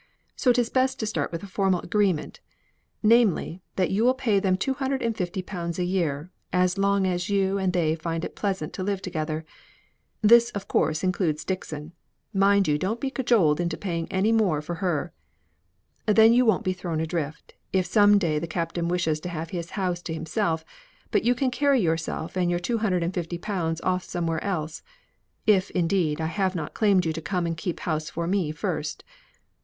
[0.35, 2.39] So it is best to start with a formal agreement;
[3.03, 6.31] namely, that you are to pay to them two hundred and fifty pounds a year,
[6.51, 9.45] as long as you and they find it pleasant to live together.
[10.23, 11.93] (This, of course, includes Dixon;
[12.33, 15.13] mind you don't be cajoled into paying more for her.)
[16.07, 19.69] Then you won't be thrown adrift, if some day the captain wishes to have his
[19.77, 20.65] house to himself,
[21.11, 24.81] but you can carry yourself and your two hundred and fifty pounds off somewhere else;
[25.45, 29.03] if, indeed, I have not claimed you to come and keep house for me first.